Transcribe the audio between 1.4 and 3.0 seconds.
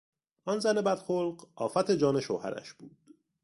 آفت جان شوهرش بود.